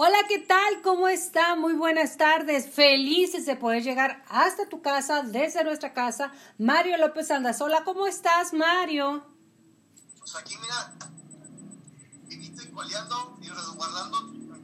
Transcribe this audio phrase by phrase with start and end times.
[0.00, 0.80] Hola, ¿qué tal?
[0.82, 1.56] ¿Cómo está?
[1.56, 2.70] Muy buenas tardes.
[2.70, 6.30] Felices de poder llegar hasta tu casa, desde nuestra casa.
[6.56, 9.26] Mario López Andazola, ¿cómo estás, Mario?
[10.20, 10.92] Pues aquí, mira,
[12.30, 14.18] y coleando y resguardando,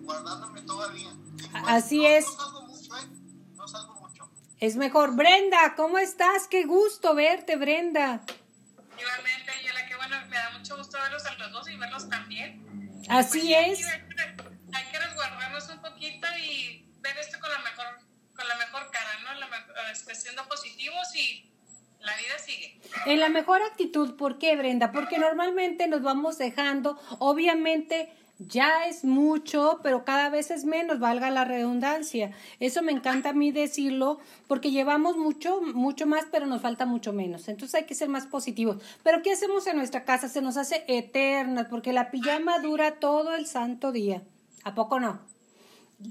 [0.04, 1.10] guardándome todavía.
[1.50, 2.24] Pues, Así no- es.
[2.26, 3.08] No salgo mucho, ¿eh?
[3.56, 4.30] No salgo mucho.
[4.60, 5.16] Es mejor.
[5.16, 6.46] Brenda, ¿cómo estás?
[6.46, 8.20] Qué gusto verte, Brenda.
[8.96, 12.62] Igualmente, Yela, que bueno, me da mucho gusto verlos a los dos y verlos también.
[13.08, 13.86] Así Pues es.
[15.70, 17.86] Un poquito y ver esto con la mejor,
[18.34, 19.34] con la mejor cara, ¿no?
[19.34, 21.50] La, este, siendo positivos y
[22.00, 22.80] la vida sigue.
[23.06, 24.92] En la mejor actitud, ¿por qué, Brenda?
[24.92, 31.30] Porque normalmente nos vamos dejando, obviamente ya es mucho, pero cada vez es menos, valga
[31.30, 32.32] la redundancia.
[32.58, 37.12] Eso me encanta a mí decirlo, porque llevamos mucho, mucho más, pero nos falta mucho
[37.12, 37.48] menos.
[37.48, 38.82] Entonces hay que ser más positivos.
[39.02, 40.28] Pero ¿qué hacemos en nuestra casa?
[40.28, 44.22] Se nos hace eterna, porque la pijama dura todo el santo día.
[44.64, 45.20] ¿A poco no?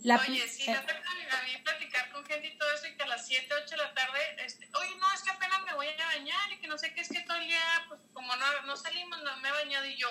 [0.01, 2.95] La Oye, sí, eh, no te a mí platicar con gente y todo eso y
[2.95, 5.73] que a las 7, 8 de la tarde, este, oye, no, es que apenas me
[5.73, 8.35] voy a bañar y que no sé qué, es que todo el día, pues como
[8.35, 10.09] no, no salimos, no me he bañado y yo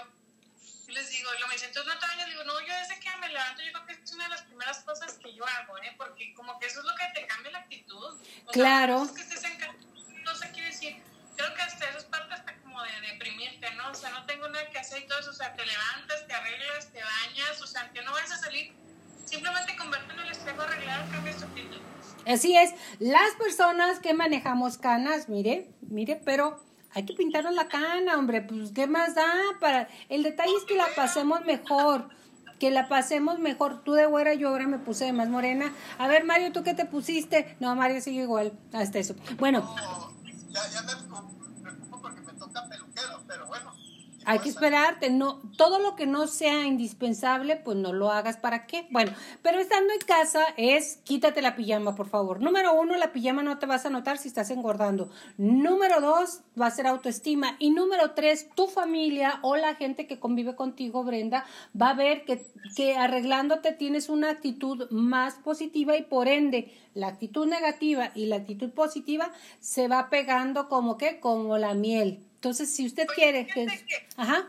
[0.88, 3.16] les digo, y lo me dicen, entonces no te bañas, digo, no, yo desde que
[3.16, 5.94] me levanto, yo creo que es una de las primeras cosas que yo hago, ¿eh?
[5.96, 8.04] Porque como que eso es lo que te cambia la actitud.
[8.04, 9.04] O sea, Claro.
[9.04, 9.74] es que estés en casa,
[10.24, 11.02] no sé quiere decir,
[11.36, 13.90] creo que hasta eso es parte hasta como de deprimirte, ¿no?
[13.90, 16.34] O sea, no tengo nada que hacer y todo eso, o sea, te levantas, te
[16.34, 18.74] arreglas, te bañas, o sea, que no vayas a salir,
[19.32, 21.78] simplemente con verte en el espejo arreglado cambia actitud.
[22.26, 26.62] Así es, las personas que manejamos canas, mire, mire, pero
[26.94, 30.76] hay que pintarnos la cana, hombre, pues qué más da para el detalle es que
[30.76, 32.10] la pasemos mejor,
[32.60, 33.82] que la pasemos mejor.
[33.82, 35.72] Tú de güera, yo ahora me puse de más morena.
[35.98, 37.56] A ver, Mario, ¿tú qué te pusiste?
[37.58, 39.14] No, Mario sigue igual, hasta eso.
[39.38, 40.12] Bueno, No,
[40.50, 40.92] ya, ya me
[41.62, 43.72] preocupo porque me toca peluquero, pero bueno.
[44.24, 48.36] ¿Qué Hay que esperarte, no, todo lo que no sea indispensable, pues no lo hagas
[48.36, 48.86] para qué.
[48.90, 52.40] Bueno, pero estando en casa es quítate la pijama, por favor.
[52.40, 55.10] Número uno, la pijama no te vas a notar si estás engordando.
[55.36, 57.56] Número dos, va a ser autoestima.
[57.58, 61.44] Y número tres, tu familia o la gente que convive contigo, Brenda,
[61.80, 62.46] va a ver que,
[62.76, 68.36] que arreglándote tienes una actitud más positiva y por ende la actitud negativa y la
[68.36, 69.30] actitud positiva
[69.60, 72.26] se va pegando como que, como la miel.
[72.42, 74.48] Entonces, si usted Oye, quiere fíjate que- Ajá.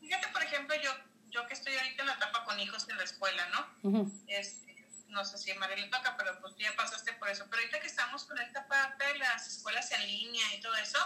[0.00, 0.90] Fíjate, por ejemplo, yo,
[1.30, 3.90] yo que estoy ahorita en la etapa con hijos en la escuela, ¿no?
[3.90, 4.12] ujú.
[4.28, 7.44] Este, no sé si a María le toca, pero pues tú ya pasaste por eso.
[7.50, 10.96] Pero ahorita que estamos con esta parte de las escuelas en línea y todo eso,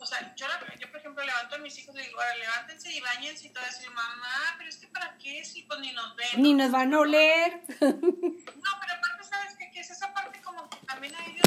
[0.00, 3.00] o sea, yo, la- yo por ejemplo levanto a mis hijos y digo, levántense y
[3.00, 3.80] bañense y todo eso.
[3.82, 6.42] Y yo, mamá, pero es que para qué si pues ni nos ven.
[6.42, 7.62] Ni nos van a oler.
[7.80, 9.70] No, pero aparte, ¿sabes qué?
[9.70, 11.42] Que es esa parte como que también a ellos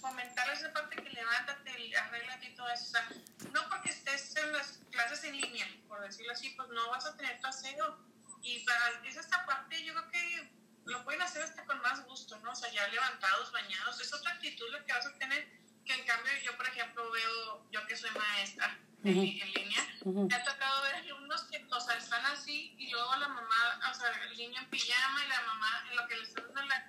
[0.00, 2.84] fomentarles esa parte que levántate, arréglate y todo eso.
[2.84, 3.08] O sea,
[3.52, 7.16] no porque estés en las clases en línea, por decirlo así, pues no vas a
[7.16, 7.98] tener tu aseo.
[8.42, 10.52] Y para es esta parte, yo creo que
[10.86, 12.52] lo pueden hacer hasta con más gusto, ¿no?
[12.52, 15.60] O sea, ya levantados, bañados, es otra actitud lo que vas a tener.
[15.84, 19.20] Que en cambio, yo, por ejemplo, veo, yo que soy maestra en, Ujú.
[19.22, 20.28] en línea, Ujú.
[20.28, 23.94] me ha tocado ver alumnos que, o sea, están así y luego la mamá, o
[23.94, 26.86] sea, el niño en pijama y la mamá en lo que le está dando la-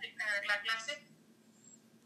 [0.48, 1.08] la clase,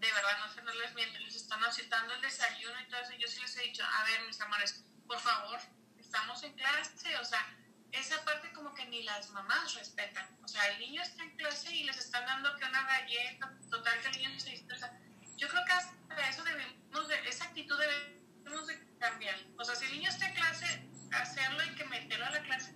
[0.05, 3.13] de verdad, no sé, no les miento, les están dando el desayuno y todo eso.
[3.13, 5.59] Yo sí les he dicho, a ver, mis amores, por favor,
[5.97, 7.45] estamos en clase, o sea,
[7.91, 10.27] esa parte como que ni las mamás respetan.
[10.43, 13.99] O sea, el niño está en clase y les están dando que una galleta, total
[14.01, 14.91] que el niño se dispersa.
[15.37, 19.35] Yo creo que hasta eso debemos de, esa actitud debemos de cambiar.
[19.57, 22.75] O sea, si el niño está en clase, hacerlo y que meterlo a la clase.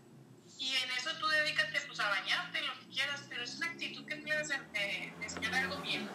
[0.57, 4.05] Y en eso tú dedícate pues a bañarte, lo que quieras, pero es una actitud
[4.05, 6.09] que tienes de, de, de enseñar algo bien.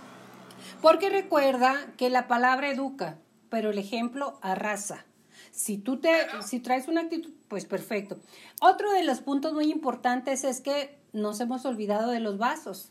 [0.81, 5.05] Porque recuerda que la palabra educa, pero el ejemplo arrasa.
[5.51, 6.11] Si tú te,
[6.43, 8.19] si traes una actitud, pues perfecto.
[8.61, 12.91] Otro de los puntos muy importantes es que nos hemos olvidado de los vasos.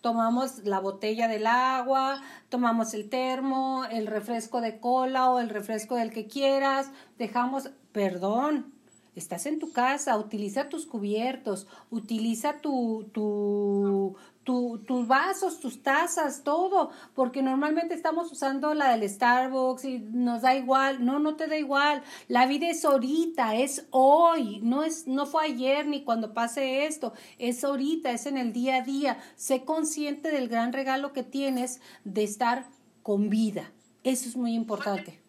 [0.00, 5.94] Tomamos la botella del agua, tomamos el termo, el refresco de cola o el refresco
[5.94, 8.72] del que quieras, dejamos, perdón,
[9.14, 16.42] estás en tu casa, utiliza tus cubiertos, utiliza tu, tu, tu- tus vasos, tus tazas,
[16.42, 21.46] todo, porque normalmente estamos usando la del Starbucks y nos da igual, no, no te
[21.46, 26.34] da igual, la vida es ahorita, es hoy, no es, no fue ayer ni cuando
[26.34, 31.12] pase esto, es ahorita, es en el día a día, sé consciente del gran regalo
[31.12, 32.66] que tienes de estar
[33.02, 33.70] con vida,
[34.02, 35.20] eso es muy importante.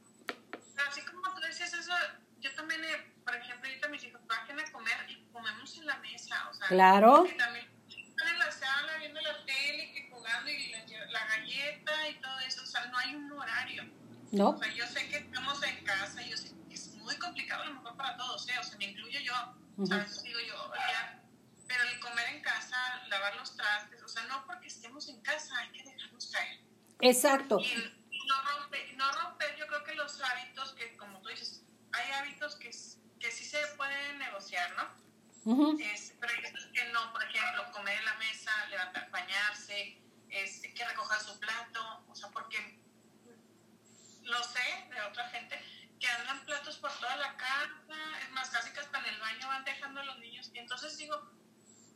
[5.78, 10.50] En la mesa, o sea, Claro están en la sala viendo la tele, que jugando
[10.50, 13.84] y la, la galleta y todo eso, o sea, no hay un horario.
[14.34, 14.50] ¿No?
[14.50, 17.66] O sea, yo sé que estamos en casa, yo sé que es muy complicado a
[17.68, 18.54] lo mejor para todos, ¿eh?
[18.60, 19.34] o sea, me incluyo yo,
[19.78, 19.86] Ujú.
[19.86, 20.24] ¿sabes?
[20.24, 21.22] Digo yo, ya,
[21.68, 22.76] pero el comer en casa
[23.10, 26.62] lavar los trastes, o sea, no porque estemos en casa, hay que dejarnos caer.
[27.02, 27.60] Exacto.
[27.60, 27.76] Y,
[28.28, 32.56] no, romper, no romper, yo creo que los hábitos que, como tú dices, hay hábitos
[32.56, 32.72] que,
[33.20, 35.78] que sí se pueden negociar, ¿no?
[35.80, 40.86] es, pero hay que no, por ejemplo, comer en la mesa, levantar, bañarse, es, que
[40.86, 42.83] recoger su plato, o sea, porque
[44.34, 45.62] lo sé de otra gente
[46.00, 49.48] que andan platos por toda la casa, es más, casi que hasta en el baño
[49.48, 51.16] van dejando a los niños, y entonces digo,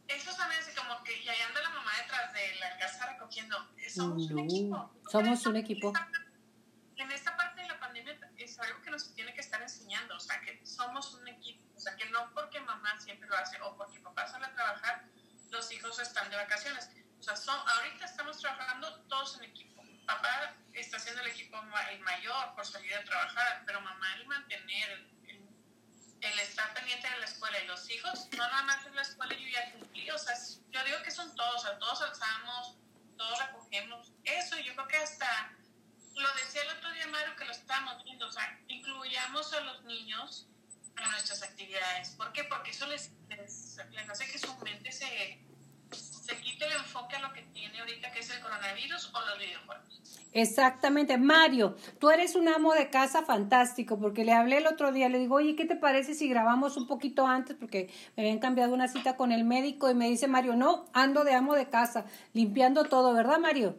[0.07, 3.57] eso también es como que, y ahí anda la mamá detrás de la casa recogiendo,
[3.93, 4.93] somos un equipo.
[5.11, 5.93] Somos un equipo.
[6.95, 10.19] En esta parte de la pandemia es algo que nos tiene que estar enseñando, o
[10.19, 13.75] sea, que somos un equipo, o sea, que no porque mamá siempre lo hace o
[13.75, 15.05] porque papá sale a trabajar,
[15.49, 16.89] los hijos están de vacaciones.
[17.19, 19.83] O sea, son, ahorita estamos trabajando todos en equipo.
[20.05, 21.57] Papá está haciendo el equipo
[21.91, 25.07] el mayor por salir a trabajar, pero mamá el mantener,
[26.21, 29.33] el, estar pendiente de la escuela y los hijos, no nada más en la escuela
[29.35, 30.35] yo ya cumplí, o sea,
[30.69, 32.75] yo digo que son todos, o sea, todos alzamos,
[33.17, 35.53] todos recogemos, eso yo creo que hasta,
[36.15, 39.83] lo decía el otro día Mario que lo estábamos viendo, o sea, incluyamos a los
[39.83, 40.47] niños
[40.95, 42.43] a nuestras actividades, ¿por qué?
[42.45, 45.47] Porque eso les, les, les hace que su mente se
[45.91, 49.39] se quite el enfoque a lo que tiene ahorita, que es el coronavirus o los
[49.39, 50.19] videojuegos.
[50.37, 51.17] Exactamente.
[51.17, 55.17] Mario, tú eres un amo de casa fantástico, porque le hablé el otro día, le
[55.17, 57.55] digo, oye, ¿qué te parece si grabamos un poquito antes?
[57.55, 61.23] Porque me habían cambiado una cita con el médico y me dice Mario, no, ando
[61.23, 63.77] de amo de casa, limpiando todo, ¿verdad, Mario?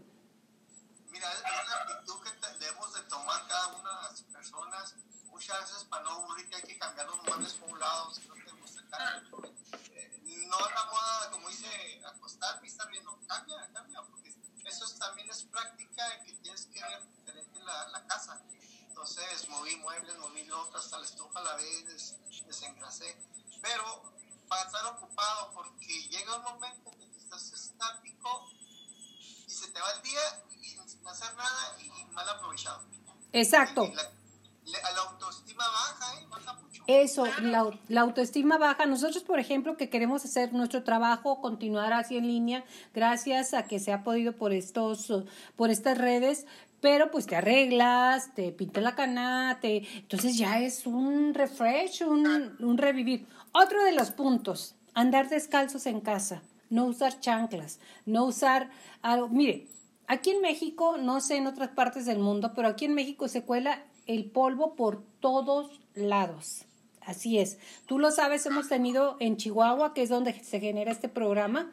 [33.39, 33.93] Exacto.
[33.95, 36.27] la, la, autoestima baja, ¿eh?
[36.31, 36.83] baja mucho.
[36.87, 38.87] Eso, la, la, autoestima baja.
[38.87, 42.65] Nosotros, por ejemplo, que queremos hacer nuestro trabajo, continuar así en línea,
[42.95, 45.13] gracias a que se ha podido por estos,
[45.57, 46.47] por estas redes,
[46.81, 49.79] pero pues te arreglas, te pintas la cana, te...
[49.97, 53.27] entonces ya es un refresh, un, un revivir.
[53.53, 58.71] Otro de los puntos, andar descalzos en casa, no usar chanclas, no usar
[59.03, 59.29] algo.
[59.29, 59.67] Mire,
[60.09, 63.45] aquí en México, no sé en otras partes del mundo, pero aquí en México se
[63.45, 66.65] cuela el polvo por todos lados.
[67.09, 67.57] Así es.
[67.87, 71.73] Tú lo sabes, hemos tenido en Chihuahua, que es donde se genera este programa,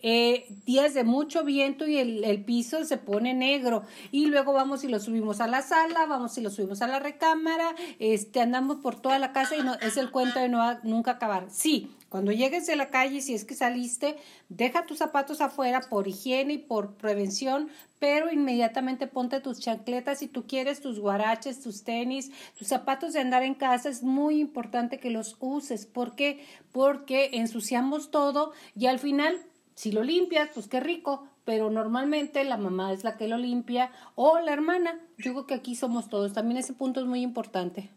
[0.00, 3.82] eh, días de mucho viento y el, piso se pone negro.
[4.12, 7.00] Y luego vamos y lo subimos a la sala, vamos y lo subimos a la
[7.00, 11.10] recámara, este, andamos por toda la casa y no, es el cuento de no, nunca
[11.10, 11.48] acabar.
[11.50, 14.16] Sí, cuando llegues de la calle, si es que saliste,
[14.48, 17.70] deja tus zapatos afuera por higiene y por prevención,
[18.06, 23.18] pero inmediatamente ponte tus chancletas si tú quieres, tus guaraches, tus tenis, tus zapatos de
[23.18, 23.88] andar en casa.
[23.88, 25.86] Es muy importante que los uses.
[25.86, 26.46] ¿Por qué?
[26.70, 29.44] Porque ensuciamos todo y al final,
[29.74, 33.90] si lo limpias, pues qué rico, pero normalmente la mamá es la que lo limpia
[34.14, 35.00] o la hermana.
[35.18, 36.32] Yo creo que aquí somos todos.
[36.32, 37.90] También ese punto es muy importante.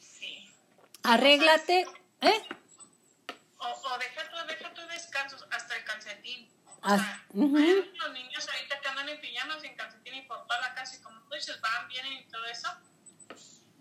[0.00, 0.50] Sí.
[1.04, 1.82] Arréglate.
[2.20, 2.42] ¿Eh?
[3.60, 6.48] O, o deja, tu, deja tu descanso hasta el calcetín.
[6.84, 7.62] O sea, uh -huh.
[7.62, 10.96] hay los niños ahorita que andan en pijamas, en calcetín y por toda la casa,
[10.96, 12.68] y como tú dices, van, vienen y todo eso.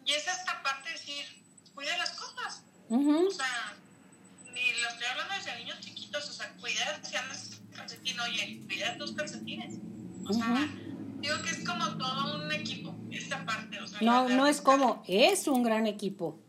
[0.06, 1.44] Y es esta parte de decir,
[1.76, 2.64] cuida las cosas.
[2.88, 3.28] Uh -huh.
[3.28, 3.74] O sea,
[4.54, 8.98] ni lo estoy hablando desde niños chiquitos, o sea, cuida si andas calcetín, oye, cuida
[8.98, 9.80] tus calcetines.
[10.26, 11.20] O sea, uh -huh.
[11.20, 13.82] digo que es como todo un equipo, esta parte.
[13.82, 16.40] O sea, no, no es como, es un gran equipo.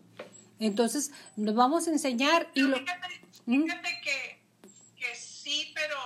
[0.61, 2.76] Entonces, nos vamos a enseñar y lo...
[2.76, 4.42] Fíjate, fíjate que,
[4.96, 5.96] que sí, pero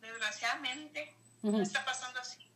[0.00, 1.62] desgraciadamente uh -huh.
[1.62, 2.50] está pasando así.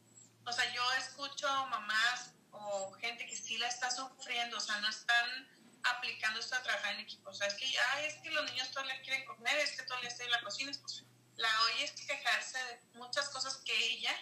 [0.44, 4.88] O sea, yo escucho mamás o gente que sí la está sufriendo, o sea, no
[4.88, 5.48] están
[5.82, 7.30] aplicando esto a trabajar en equipo.
[7.30, 9.82] O sea, es que, ay, es que los niños todo le quieren comer, es que
[9.84, 10.72] todo le estoy en la cocina.
[10.80, 11.04] Pues,
[11.36, 14.14] la oyes quejarse de muchas cosas que ella,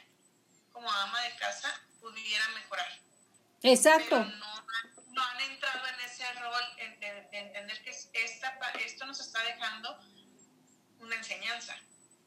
[0.72, 3.00] como ama de casa, pudiera mejorar.
[3.62, 4.08] Exacto.
[4.10, 4.66] Pero no,
[5.10, 9.98] no han entrado en ese rol de, de entender que esta, esto nos está dejando
[10.98, 11.74] una enseñanza.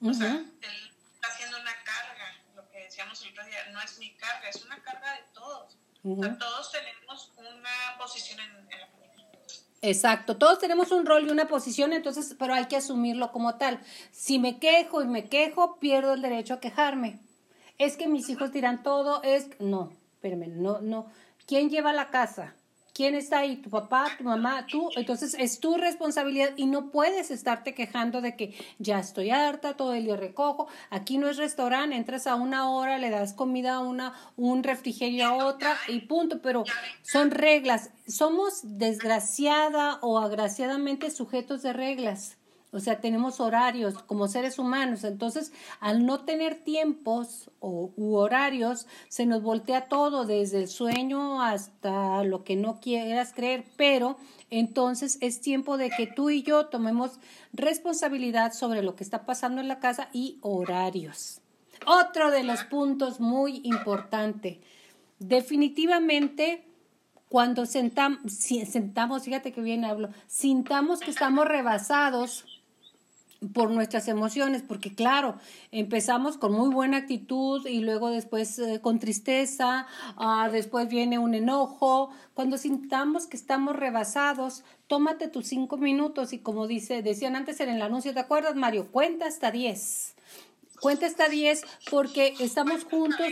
[0.01, 0.17] O uh -huh.
[0.17, 4.11] sea, él está haciendo una carga, lo que decíamos el otro día, no es mi
[4.15, 5.77] carga, es una carga de todos.
[6.01, 6.19] Uh -huh.
[6.19, 9.27] o sea, todos tenemos una posición en, en la familia.
[9.83, 13.79] Exacto, todos tenemos un rol y una posición, entonces, pero hay que asumirlo como tal.
[14.11, 17.19] Si me quejo y me quejo, pierdo el derecho a quejarme.
[17.77, 21.11] Es que mis hijos dirán todo, es no, espérame, no, no.
[21.45, 22.55] ¿Quién lleva la casa?
[22.97, 23.57] ¿Quién está ahí?
[23.57, 24.89] ¿Tu papá, tu mamá, tú?
[24.95, 29.93] Entonces es tu responsabilidad y no puedes estarte quejando de que ya estoy harta, todo
[29.93, 30.67] el día recojo.
[30.89, 35.27] Aquí no es restaurante, entras a una hora, le das comida a una, un refrigerio
[35.27, 36.41] a otra y punto.
[36.41, 36.63] Pero
[37.03, 37.91] son reglas.
[38.07, 42.37] Somos desgraciada o agraciadamente sujetos de reglas.
[42.77, 45.03] O sea, tenemos horarios como seres humanos.
[45.03, 51.41] Entonces, al no tener tiempos o, u horarios, se nos voltea todo, desde el sueño
[51.41, 53.65] hasta lo que no quieras creer.
[53.75, 54.17] Pero
[54.49, 57.19] entonces es tiempo de que tú y yo tomemos
[57.51, 61.41] responsabilidad sobre lo que está pasando en la casa y horarios.
[61.85, 64.61] Otro de los puntos muy importante.
[65.19, 66.63] Definitivamente
[67.29, 72.56] cuando sentamos, sentamos, fíjate que bien hablo, sintamos que estamos rebasados
[73.53, 75.37] por nuestras emociones, porque claro,
[75.71, 81.35] empezamos con muy buena actitud y luego después eh, con tristeza, uh, después viene un
[81.35, 82.09] enojo.
[82.33, 87.69] Cuando sintamos que estamos rebasados, tómate tus cinco minutos y como dice, decían antes en
[87.69, 88.87] el anuncio, ¿te acuerdas, Mario?
[88.91, 90.15] Cuenta hasta diez.
[90.81, 93.27] Cuenta hasta diez porque estamos juntos,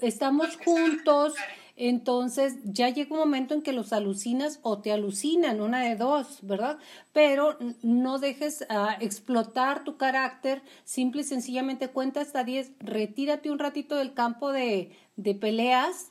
[0.00, 1.34] estamos juntos
[1.76, 6.38] entonces ya llega un momento en que los alucinas o te alucinan, una de dos,
[6.42, 6.78] ¿verdad?
[7.12, 13.58] Pero no dejes uh, explotar tu carácter, simple y sencillamente cuenta hasta 10, retírate un
[13.58, 16.10] ratito del campo de, de peleas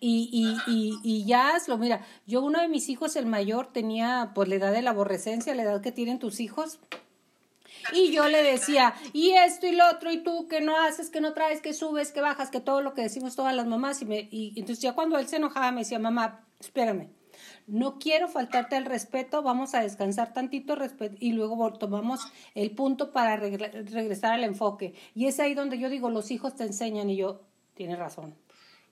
[0.00, 1.78] y, y, y, y, ya hazlo.
[1.78, 5.54] Mira, yo uno de mis hijos, el mayor, tenía pues la edad de la aborrecencia,
[5.54, 6.80] la edad que tienen tus hijos,
[7.92, 11.20] y yo le decía, y esto y lo otro, y tú que no haces, que
[11.20, 14.02] no traes, que subes, que bajas, que todo lo que decimos todas las mamás.
[14.02, 17.10] Y, me, y entonces ya cuando él se enojaba me decía, mamá, espérame,
[17.66, 20.76] no quiero faltarte el respeto, vamos a descansar tantito
[21.18, 22.20] y luego tomamos
[22.54, 24.94] el punto para regresar al enfoque.
[25.14, 27.42] Y es ahí donde yo digo, los hijos te enseñan y yo,
[27.74, 28.34] tienes razón.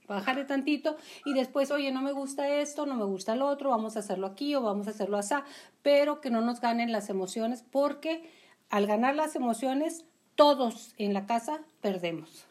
[0.08, 3.96] Bajarle tantito y después, oye, no me gusta esto, no me gusta el otro, vamos
[3.96, 5.34] a hacerlo aquí o vamos a hacerlo así,
[5.82, 8.28] pero que no nos ganen las emociones porque
[8.70, 10.04] al ganar las emociones,
[10.36, 12.46] todos en la casa perdemos.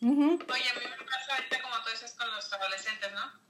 [0.00, 3.40] Oye, a mí me pasa ahorita como tú dices con los adolescentes, ¿no?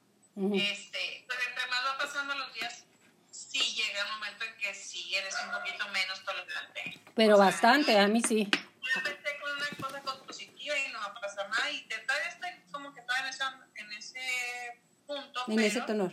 [0.56, 2.84] Este, pues entre más va pasando los días,
[3.30, 7.00] sí llega un momento en que sí eres un poquito menos tolerante.
[7.14, 8.48] Pero bastante, a mí sí.
[8.50, 12.28] Yo empecé con una cosa positiva y no va a pasar nada y te todavía
[12.28, 15.44] estoy como que todavía en, esa, en ese punto.
[15.46, 16.12] En pero, ese tenor.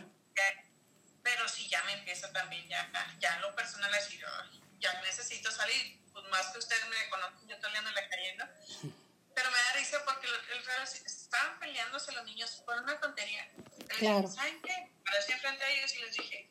[1.22, 2.88] pero sí, ya me empieza también, ya,
[3.18, 4.24] ya lo personal a decir,
[4.80, 8.44] ya necesito salir, pues más que ustedes me conocen, yo estoy la cayendo.
[9.34, 13.48] Pero me da risa porque el raro estaban peleándose los niños por una tontería.
[13.98, 14.22] Claro.
[14.22, 14.90] Dije, ¿Saben qué?
[15.32, 16.50] Enfrente a ellos y les dije,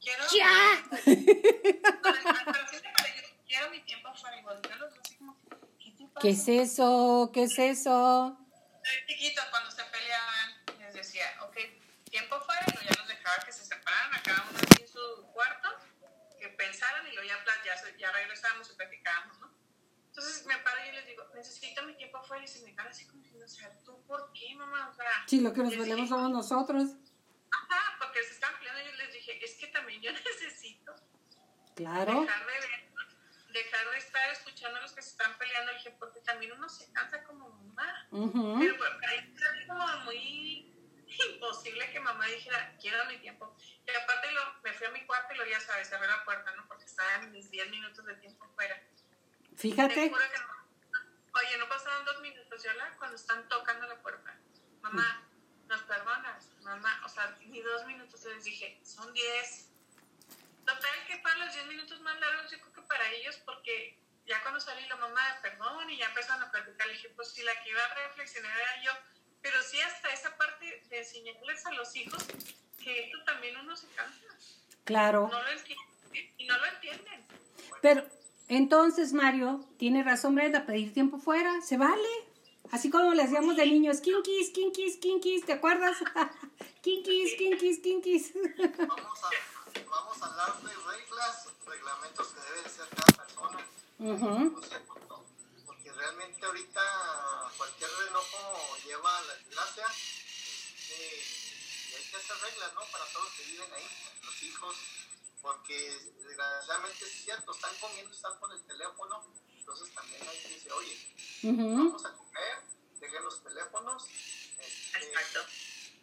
[0.00, 0.24] quiero.
[0.36, 0.84] ¡Ya!
[3.46, 4.92] quiero mi tiempo para igualarlos.
[5.02, 5.36] Así como,
[5.78, 6.20] ¿qué te pasa?
[6.20, 7.30] ¿Qué es eso?
[7.32, 8.38] ¿Qué es eso?
[9.06, 11.56] Chiquitos, cuando se peleaban, les decía, ok,
[12.10, 15.68] tiempo fuera, y ya los dejaba que se separaran a cada uno en su cuarto
[16.58, 19.50] pensaran y luego ya, ya, ya regresamos y platicábamos, ¿no?
[20.08, 23.06] Entonces me paro y les digo, necesito mi tiempo afuera y se me queda así
[23.06, 24.90] como diciendo, o sea, ¿tú por qué, mamá?
[24.90, 26.90] O sea, sí, lo que nos peleamos somos nosotros.
[27.50, 30.94] Ajá, porque se están peleando y yo les dije, es que también yo necesito
[31.76, 32.22] claro.
[32.22, 32.92] dejar de ver,
[33.52, 35.72] dejar de estar escuchando a los que se están peleando.
[35.72, 38.08] Le dije, porque también uno se cansa como mamá.
[38.10, 38.58] Uh -huh.
[38.58, 40.74] Pero para ahí es como muy
[41.30, 43.54] imposible que mamá dijera, quiero mi tiempo.
[43.86, 46.54] Y aparte lo, me fui a mi cuarto y lo ya sabes, cerré la puerta,
[46.56, 46.66] ¿no?
[46.68, 48.80] Porque estaba en mis 10 minutos de tiempo fuera.
[49.56, 50.10] Fíjate.
[50.10, 54.38] No, oye, no pasaron dos minutos, yo la, cuando están tocando la puerta.
[54.82, 55.22] Mamá,
[55.68, 56.48] ¿nos perdonas?
[56.62, 58.24] Mamá, o sea, ni dos minutos.
[58.24, 59.68] Les dije, son 10.
[60.64, 64.42] Total, que para los 10 minutos más largos, yo creo que para ellos, porque ya
[64.42, 67.52] cuando salí la mamá, perdón, y ya empezaron a platicar, le dije, pues si la
[67.62, 68.92] que iba a reflexionar era yo
[69.42, 72.26] pero sí hasta esa parte de enseñarles a los hijos
[72.82, 74.24] que esto también uno se cansa.
[74.84, 75.28] Claro.
[75.30, 77.24] No lo entienden, y no lo entienden.
[77.82, 78.04] Pero
[78.48, 82.08] entonces, Mario, tiene razón Brenda, pedir tiempo fuera, se vale.
[82.70, 85.96] Así como le hacíamos de niños, kinkis, kinkis, kinkis, ¿te acuerdas?
[86.82, 88.32] kinkis, kinkis, kinkis.
[88.34, 89.30] vamos, a,
[89.88, 93.66] vamos a hablar de reglas, reglamentos que debe ser cada persona.
[93.98, 94.60] Uh
[95.66, 96.80] porque realmente ahorita
[97.56, 99.86] cualquier enojo lleva la desgracia.
[100.90, 101.24] Eh,
[101.90, 102.80] y hay que hacer reglas, ¿no?
[102.92, 103.86] Para todos los que viven ahí,
[104.22, 104.76] los hijos,
[105.42, 105.90] porque
[106.26, 109.24] desgraciadamente es cierto, están comiendo, están con el teléfono,
[109.68, 110.96] entonces también hay que decir, oye,
[111.42, 111.76] uh -huh.
[111.76, 112.56] vamos a comer,
[113.00, 114.06] dejen los teléfonos.
[114.58, 115.40] Este, Exacto.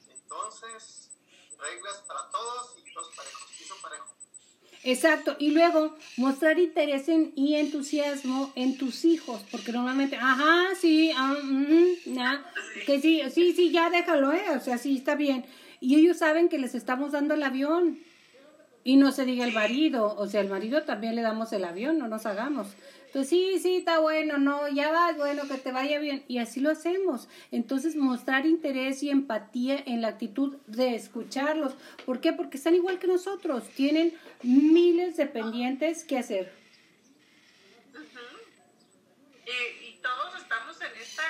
[0.07, 1.10] Entonces,
[1.57, 4.05] reglas para todos y todos parejos, piso parejo.
[4.84, 11.12] Exacto, y luego mostrar interés en, y entusiasmo en tus hijos, porque normalmente, ajá, sí,
[11.17, 12.43] ah, mm, nah,
[12.86, 14.51] que sí, sí, sí, ya déjalo, ¿eh?
[14.55, 15.43] O sea, sí, está bien.
[15.81, 18.00] y ellos saben que les estamos dando el avión.
[18.88, 21.98] Y no se diga el marido, o sea, el marido también le damos el avión,
[21.98, 22.67] no nos hagamos.
[23.15, 26.25] Entonces, sí, sí, está bueno, no, ya vas, bueno, que te vaya bien.
[26.27, 27.29] Y así lo hacemos.
[27.50, 31.75] Entonces, mostrar interés y empatía en la actitud de escucharlos.
[32.05, 32.34] ¿Por qué?
[32.34, 36.51] Porque están igual que nosotros, tienen miles de pendientes que hacer.
[39.45, 41.24] y, y todos estamos en esta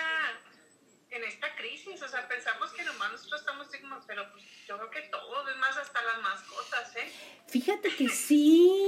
[1.11, 4.89] en esta crisis, o sea, pensamos que nomás nosotros estamos dignos, pero pues yo creo
[4.89, 7.09] que todos, es más, hasta las mascotas, ¿eh?
[7.47, 8.84] Fíjate que sí.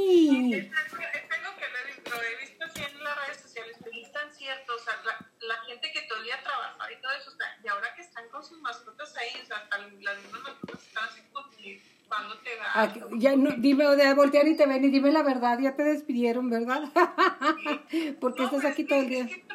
[13.18, 16.50] Ya no, dime, de voltear y te ven y dime la verdad, ya te despidieron,
[16.50, 16.84] ¿verdad?
[18.20, 19.24] Porque no, estás aquí todo el día.
[19.24, 19.46] Es que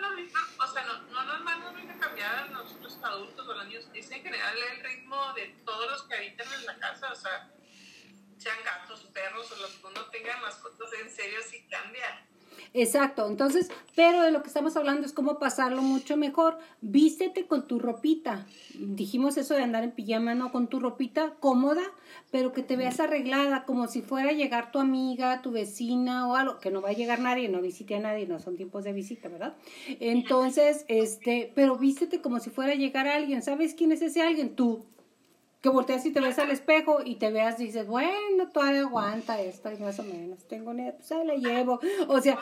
[0.59, 4.11] o sea, no, no nos van a cambiar a nosotros adultos o los niños, es
[4.11, 7.51] en general el ritmo de todos los que habitan en la casa, o sea,
[8.39, 12.27] sean gatos, perros o los que uno tenga mascotas, en serio sí cambia.
[12.75, 16.59] Exacto, entonces, pero de lo que estamos hablando es cómo pasarlo mucho mejor.
[16.81, 18.47] Vístete con tu ropita.
[18.75, 20.51] Dijimos eso de andar en pijama, ¿no?
[20.53, 21.83] Con tu ropita cómoda,
[22.31, 26.35] pero que te veas arreglada, como si fuera a llegar tu amiga, tu vecina o
[26.35, 28.95] algo, que no va a llegar nadie, no visite a nadie, no son tiempos de
[28.95, 29.55] visita, ¿verdad?
[30.01, 33.43] Entonces, este, pero vístete como si fuera a llegar a alguien.
[33.43, 34.57] ¿Sabes quién es ese alguien?
[34.57, 34.87] Tú
[35.63, 39.41] que volteas y te ves al espejo y te veas y dices, bueno, todavía aguanta
[39.41, 41.81] esto y más o menos, tengo ni pues ahí la llevo.
[42.09, 42.37] O sea,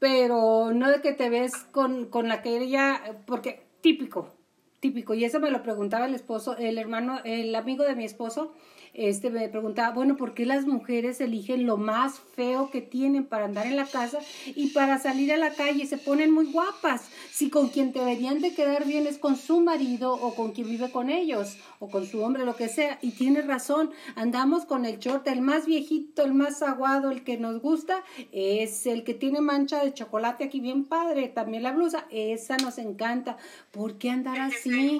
[0.00, 4.34] pero no de que te ves con, con la que ella, porque típico,
[4.80, 8.52] típico, y eso me lo preguntaba el esposo, el hermano, el amigo de mi esposo,
[8.96, 13.44] este me preguntaba, bueno, ¿por qué las mujeres eligen lo más feo que tienen para
[13.44, 17.10] andar en la casa y para salir a la calle se ponen muy guapas?
[17.30, 20.90] Si con quien deberían de quedar bien es con su marido o con quien vive
[20.90, 22.98] con ellos o con su hombre, lo que sea.
[23.02, 27.36] Y tiene razón, andamos con el short, el más viejito, el más aguado, el que
[27.36, 32.06] nos gusta, es el que tiene mancha de chocolate aquí bien padre, también la blusa,
[32.10, 33.36] esa nos encanta.
[33.72, 34.98] ¿Por qué andar así?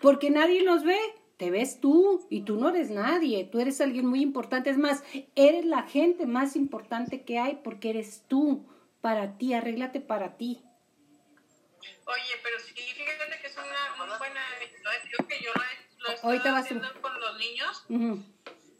[0.00, 0.98] Porque nadie nos ve
[1.36, 5.02] te ves tú y tú no eres nadie, tú eres alguien muy importante, es más,
[5.34, 8.66] eres la gente más importante que hay porque eres tú,
[9.00, 10.62] para ti, arréglate para ti.
[12.06, 14.40] Oye, pero sí, fíjate que es una muy buena,
[15.12, 17.84] yo que yo lo, lo estoy haciendo con los niños,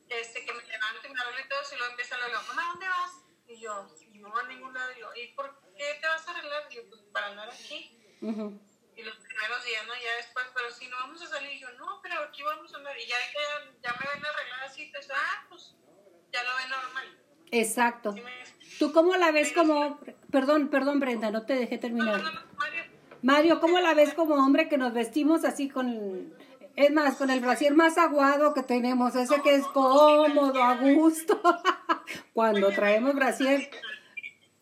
[0.08, 2.62] este, que me levanto y me arreglo y todo, y luego empiezan a hablar, mamá,
[2.72, 3.10] ¿dónde vas?
[3.48, 6.62] Y yo, no a ningún lado, y yo, ¿y por qué te vas a arreglar?
[6.70, 7.92] Y yo, pues para andar aquí.
[8.22, 8.58] Uh
[8.96, 9.94] y los primeros días, ¿no?
[9.94, 12.96] Ya después, pero si no vamos a salir, yo, no, pero aquí vamos a andar.
[12.98, 15.74] Y ya, ya, ya me ven arreglada así, pues, ah, pues,
[16.32, 17.18] ya lo ven normal.
[17.50, 18.14] Exacto.
[18.78, 20.00] ¿Tú cómo la ves como,
[20.32, 22.22] perdón, perdón Brenda, no te dejé terminar.
[22.56, 22.82] Mario.
[23.22, 26.34] Mario, ¿cómo la ves como hombre que nos vestimos así con,
[26.74, 31.40] es más, con el brasier más aguado que tenemos, ese que es cómodo, a gusto,
[32.32, 33.70] cuando traemos brasier?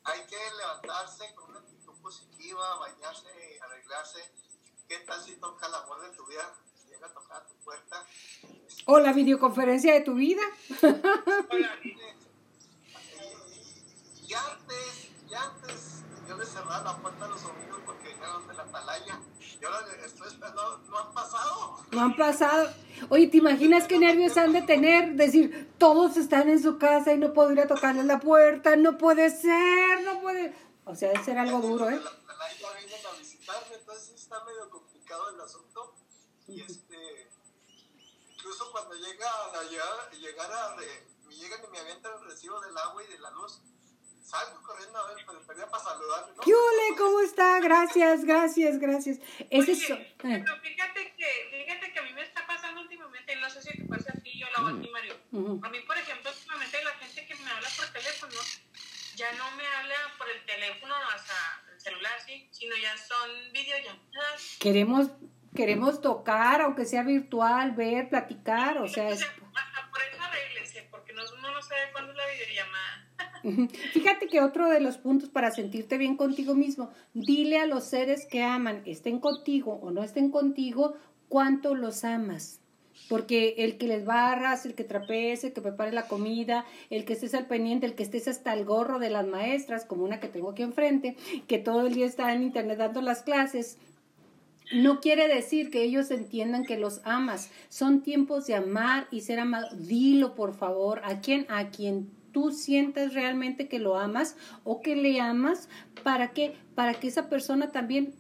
[0.05, 3.35] Hay que levantarse con una actitud positiva, bañarse
[4.89, 6.53] ¿Qué tal si toca el amor de tu vida?
[6.89, 8.05] Llega a tocar tu puerta.
[8.87, 10.43] O la videoconferencia de tu vida.
[14.27, 18.63] y antes, y antes, yo le cerraba la puerta a los amigos porque de la
[18.63, 19.21] atalaya.
[19.61, 21.79] Y ahora estoy esperando, no han pasado.
[21.93, 22.75] No han pasado.
[23.09, 25.15] Oye, ¿te imaginas qué nervios han de tener?
[25.15, 28.99] Decir, todos están en su casa y no puedo ir a tocarles la puerta, no
[28.99, 30.55] puede ser, no puede.
[30.85, 32.01] O sea, debe ser algo duro, ¿eh?
[33.73, 34.84] entonces está medio complicado
[35.35, 35.95] el asunto.
[36.47, 37.31] Y este,
[38.31, 40.77] incluso cuando llega a llegar, llegar a,
[41.27, 43.61] me llegan y me avientan el recibo del agua y de la luz,
[44.23, 46.35] salgo corriendo a ver, pero pedía para saludarle.
[46.37, 46.43] ¿no?
[46.43, 46.97] ¡Yule!
[46.99, 47.61] ¿Cómo está?
[47.61, 49.19] Gracias, gracias, gracias.
[49.51, 49.97] Es eso.
[50.19, 53.85] Pero fíjate que, fíjate que a mí me está pasando últimamente, no sé si te
[53.85, 55.15] pasa a ti, yo lo hago a ti, Mario.
[55.63, 58.41] A mí, por ejemplo, últimamente la gente que me habla por teléfono,
[59.17, 64.57] ya no me habla por el teléfono hasta el celular, sí, sino ya son videollamadas.
[64.59, 65.11] Queremos,
[65.55, 69.09] queremos tocar, aunque sea virtual, ver, platicar, o sea...
[69.09, 69.27] Hasta
[69.91, 73.69] por eso arréglese, porque uno no sabe cuándo es la videollamada.
[73.93, 78.27] Fíjate que otro de los puntos para sentirte bien contigo mismo, dile a los seres
[78.27, 80.97] que aman, estén contigo o no estén contigo,
[81.29, 82.64] cuánto los amas
[83.09, 87.13] porque el que les barras, el que trapees, el que prepare la comida, el que
[87.13, 90.29] estés al pendiente, el que estés hasta el gorro de las maestras, como una que
[90.29, 93.79] tengo aquí enfrente, que todo el día está en internet dando las clases,
[94.73, 97.51] no quiere decir que ellos entiendan que los amas.
[97.69, 99.69] Son tiempos de amar y ser amado.
[99.77, 104.97] Dilo, por favor, a quien, a quien tú sientas realmente que lo amas o que
[104.97, 105.69] le amas,
[106.03, 106.57] ¿para qué?
[106.75, 108.15] Para que esa persona también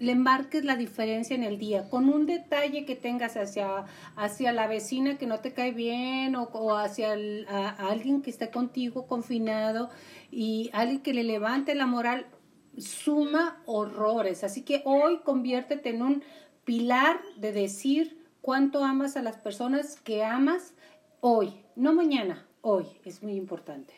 [0.00, 3.84] le marques la diferencia en el día, con un detalle que tengas hacia,
[4.16, 9.90] hacia la vecina que no te cae bien o, hacia alguien que está contigo confinado
[10.30, 12.26] y alguien que le levante la moral,
[12.78, 14.42] suma horrores.
[14.42, 16.24] Así que hoy conviértete en un
[16.64, 20.72] pilar de decir cuánto amas a las personas que amas
[21.20, 22.86] hoy, no mañana, hoy.
[23.04, 23.92] Es muy importante.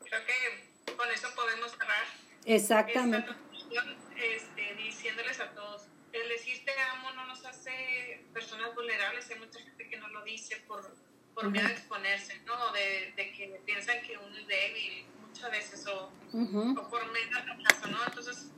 [0.00, 2.04] Creo que con eso podemos cerrar.
[2.46, 3.49] Exactamente
[5.20, 9.88] diciéndoles a todos, el decir te amo no nos hace personas vulnerables, hay mucha gente
[9.88, 10.82] que no lo dice por,
[11.34, 12.72] por miedo a exponerse, ¿no?
[12.72, 17.42] De, de, que piensan que uno es débil muchas veces o, o por miedo a
[17.42, 18.04] rechazo, ¿no?
[18.04, 18.50] Entonces,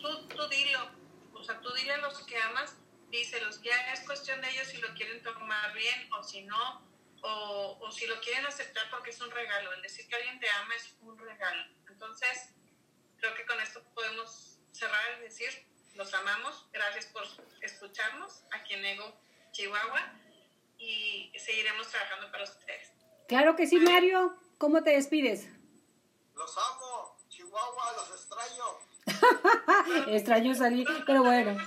[0.00, 0.90] tú, tú dilo,
[1.32, 2.76] o sea, tú dile a los que amas,
[3.10, 6.88] díselos, ya es cuestión de ellos si lo quieren tomar bien o si no,
[7.22, 10.48] o, o si lo quieren aceptar porque es un regalo, el decir que alguien te
[10.48, 11.64] ama es un regalo.
[11.88, 12.54] Entonces,
[13.18, 15.69] creo que con esto podemos cerrar y decir,
[16.00, 17.22] los amamos, gracias por
[17.60, 19.12] escucharnos aquí en Ego,
[19.52, 20.00] Chihuahua,
[20.78, 22.90] y seguiremos trabajando para ustedes.
[23.28, 24.34] Claro que sí, Mario.
[24.56, 25.46] ¿Cómo te despides?
[26.34, 30.06] Los amo, Chihuahua, los extraño.
[30.16, 31.58] extraño salir, pero bueno.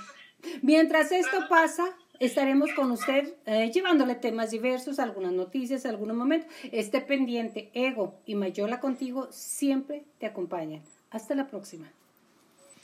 [0.62, 6.52] Mientras esto pasa, estaremos con usted eh, llevándole temas diversos, algunas noticias, algunos momentos.
[6.72, 10.82] Esté pendiente, Ego y Mayola contigo siempre te acompañan.
[11.12, 11.92] Hasta la próxima.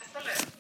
[0.01, 0.60] Hasta luego.